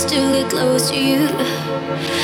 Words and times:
just 0.00 0.14
to 0.14 0.32
get 0.32 0.50
close 0.50 0.90
to 0.90 0.96
you. 0.96 1.28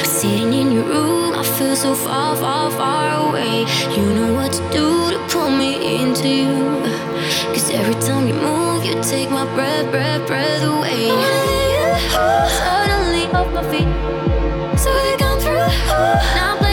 Sitting 0.05 0.53
in 0.53 0.73
your 0.73 0.85
room, 0.85 1.35
I 1.35 1.43
feel 1.43 1.77
so 1.77 1.95
far, 1.95 2.35
far, 2.37 2.71
far 2.71 3.29
away. 3.29 3.67
You 3.97 4.05
know 4.15 4.33
what 4.35 4.53
to 4.53 4.63
do 4.71 5.11
to 5.11 5.19
pull 5.29 5.51
me 5.51 6.01
into 6.01 6.29
you. 6.29 6.55
Cause 7.53 7.71
every 7.71 7.95
time 8.01 8.29
you 8.29 8.35
move, 8.35 8.85
you 8.85 8.95
take 9.03 9.31
my 9.31 9.45
breath, 9.55 9.91
breath, 9.91 10.27
breath 10.27 10.63
away. 10.63 11.09
You, 11.75 11.87
suddenly 12.65 13.25
off 13.37 13.53
my 13.53 13.63
feet. 13.71 13.91
So 14.79 14.91
you 15.09 15.17
come 15.19 15.39
through, 15.39 15.69
now 16.37 16.66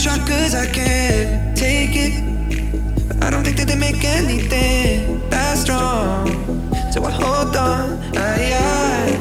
shot 0.00 0.26
cause 0.26 0.54
I 0.54 0.64
can't 0.64 1.54
take 1.54 1.90
it. 1.92 2.14
I 3.22 3.28
don't 3.28 3.44
think 3.44 3.58
that 3.58 3.66
they 3.68 3.76
make 3.76 4.02
anything 4.02 5.28
that 5.28 5.58
strong. 5.58 6.26
So 6.90 7.04
I 7.04 7.10
hold 7.10 7.54
on. 7.54 8.00
I, 8.16 8.54
I, 8.56 9.18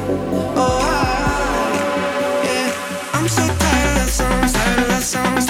oh, 0.55 0.79
I, 0.81 2.45
yeah. 2.45 3.11
I'm 3.11 3.27
so 3.27 3.45
tired 3.45 4.03
of 4.03 4.09
songs, 4.09 4.53
tired 4.53 4.91
of 4.91 5.03
songs. 5.03 5.48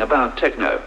about 0.00 0.36
techno. 0.36 0.82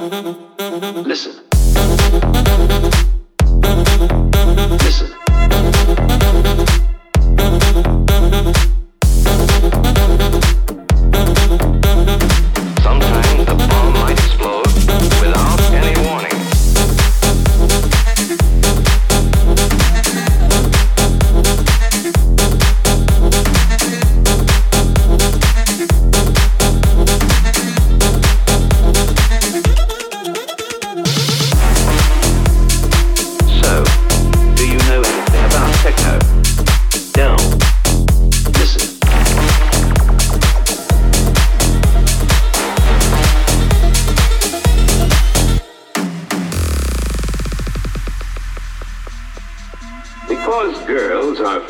Listen. 0.00 1.39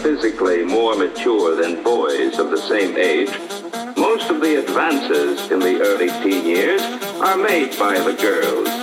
physically 0.03 0.65
more 0.65 0.97
mature 0.97 1.55
than 1.57 1.83
boys 1.83 2.39
of 2.39 2.51
the 2.51 2.57
same 2.57 2.97
age, 2.97 3.31
most 3.99 4.31
of 4.31 4.41
the 4.41 4.59
advances 4.59 5.51
in 5.51 5.59
the 5.59 5.81
early 5.83 6.09
teen 6.23 6.47
years 6.47 6.81
are 7.21 7.37
made 7.37 7.79
by 7.79 7.99
the 7.99 8.15
girls. 8.15 8.80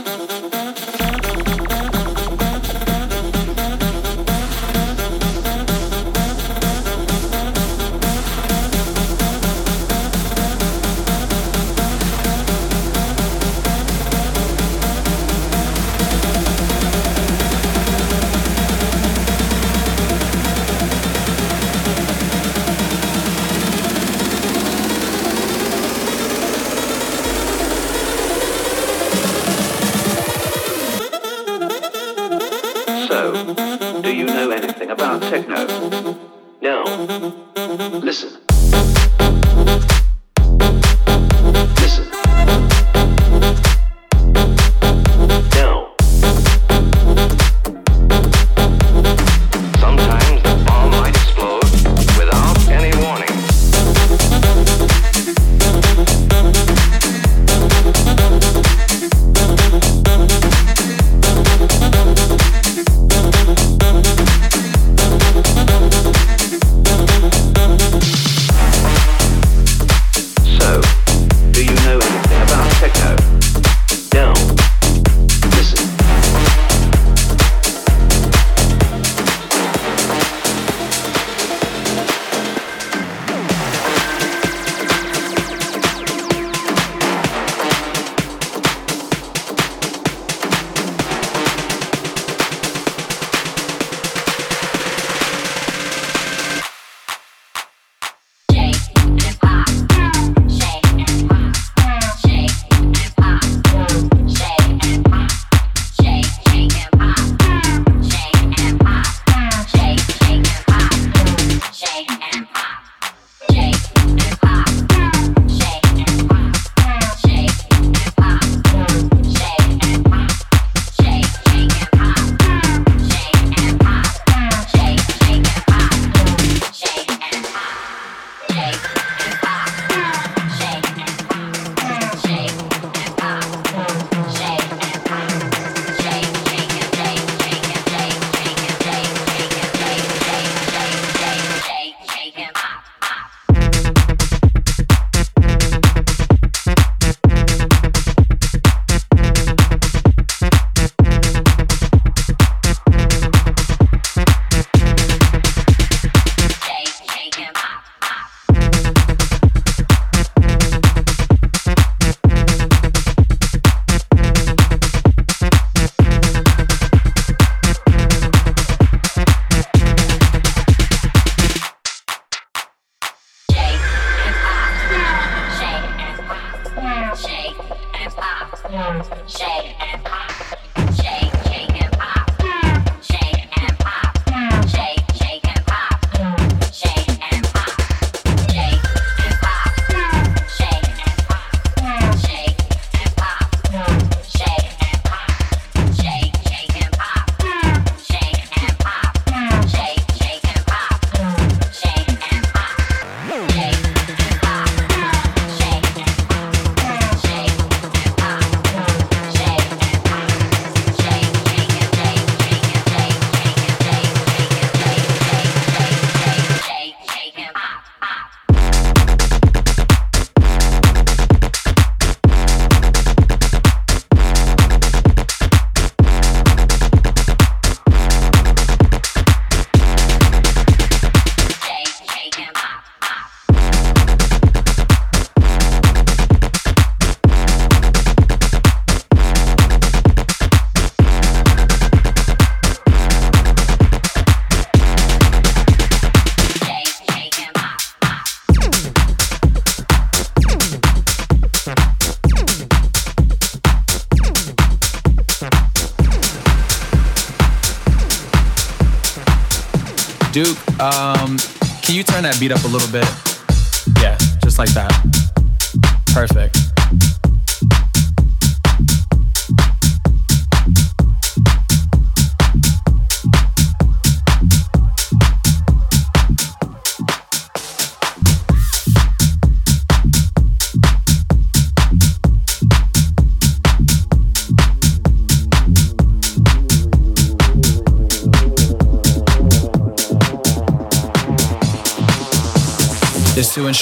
A 262.67 262.69
little 262.69 262.91
bit? 262.91 263.16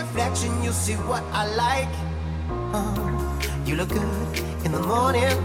reflection, 0.00 0.50
you'll 0.62 0.72
see 0.72 0.94
what 0.94 1.22
I 1.32 1.44
like. 1.64 1.94
You 3.66 3.76
look 3.76 3.90
good 3.90 4.38
in 4.64 4.72
the 4.72 4.80
morning, 4.80 5.36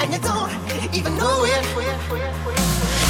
and 0.00 0.12
you 0.12 0.18
don't 0.18 0.52
even 0.94 1.16
know 1.16 1.44
it. 1.44 3.07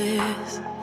bliss. 0.00 0.79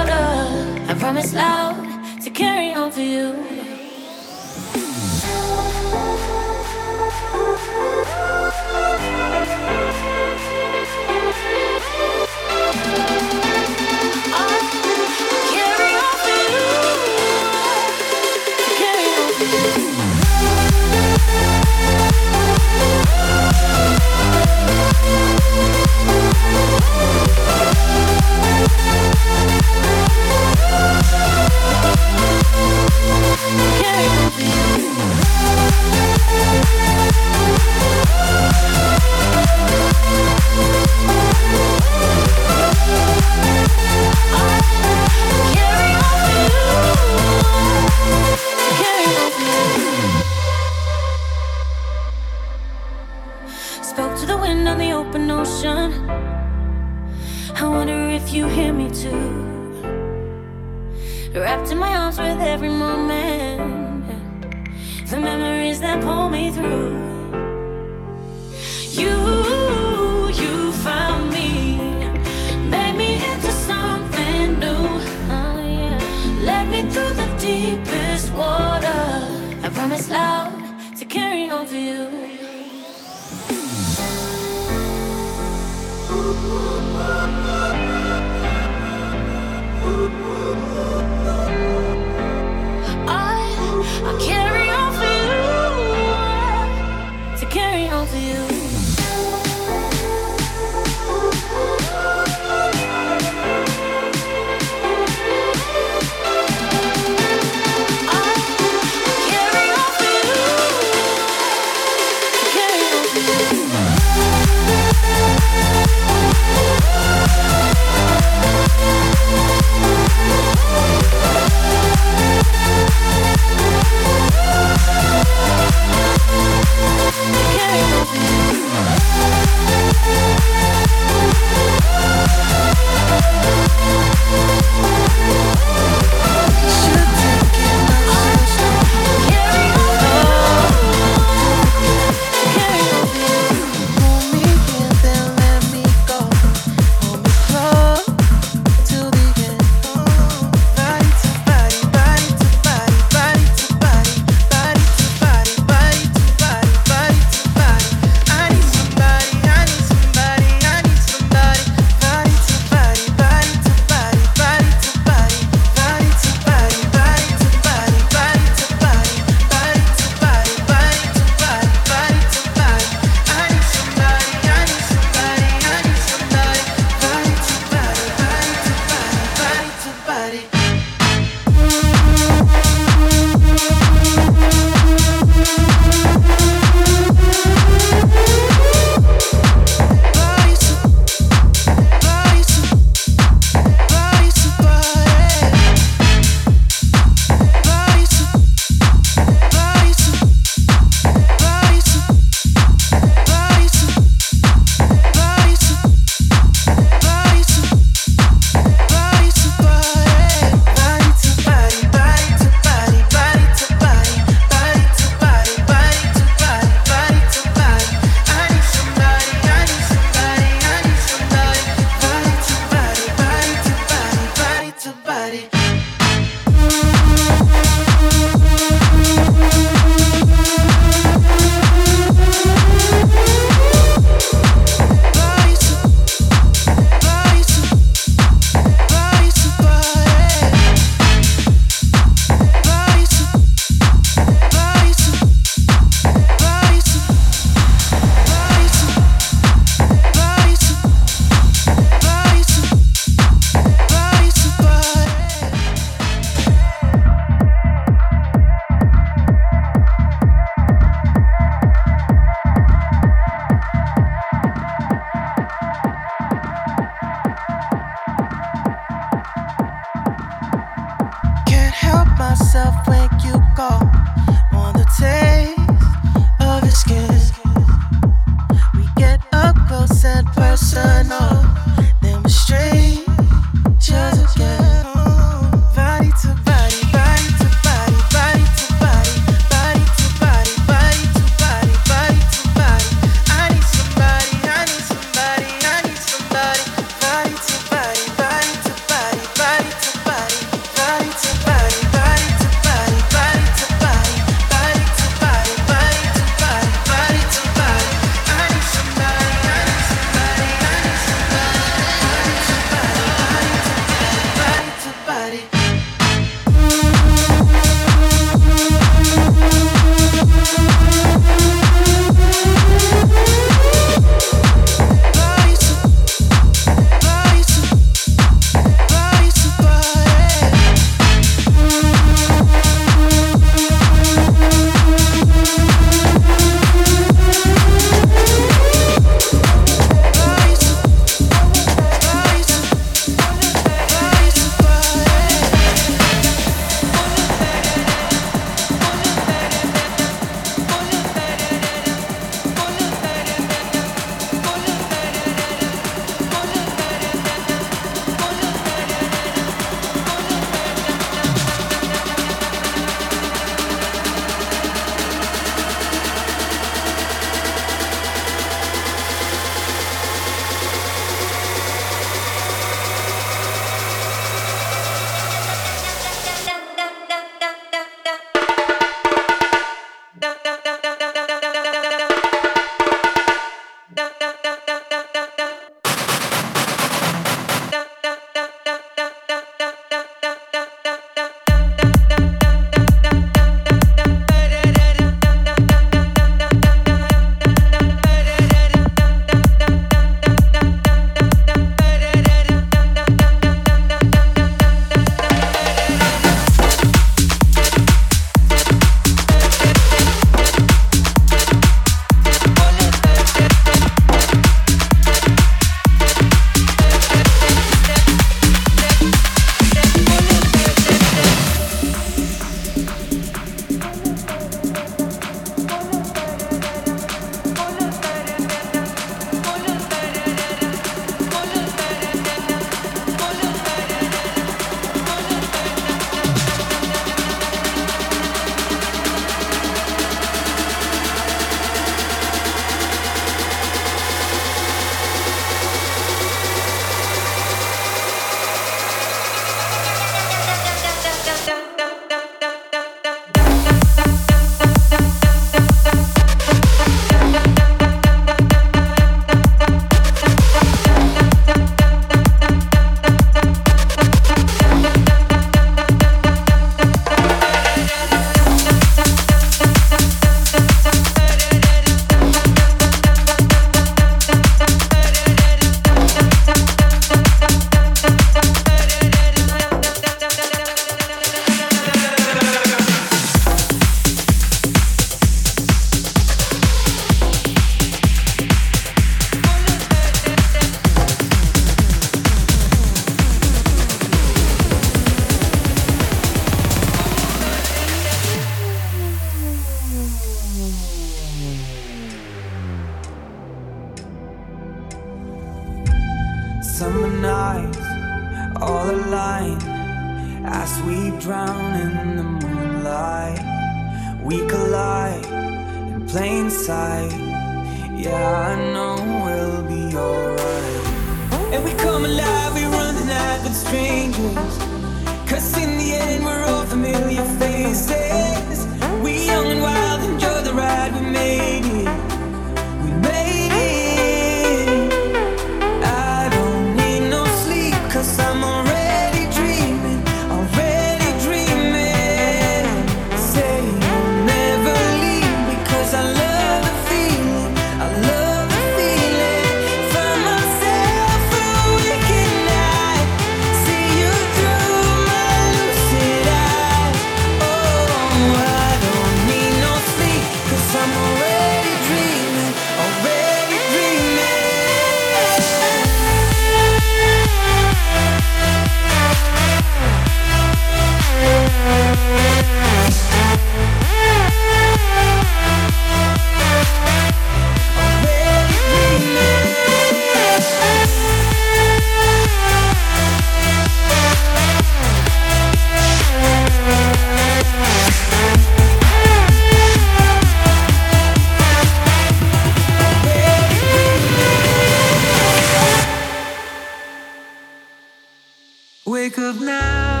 Wake 598.91 599.17
up 599.19 599.39
now, 599.39 600.00